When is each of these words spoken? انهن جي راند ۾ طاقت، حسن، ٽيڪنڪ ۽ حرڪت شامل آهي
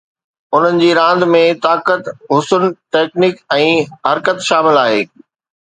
انهن 0.59 0.79
جي 0.83 0.87
راند 0.99 1.25
۾ 1.33 1.41
طاقت، 1.65 2.09
حسن، 2.33 2.67
ٽيڪنڪ 2.97 3.39
۽ 3.61 3.71
حرڪت 4.09 4.45
شامل 4.51 4.85
آهي 4.89 5.09